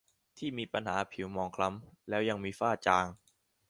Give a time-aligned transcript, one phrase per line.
[0.37, 3.05] ที่มีปัญหาผิวหมองคล้ำแล้วยังมีฝ้าจาง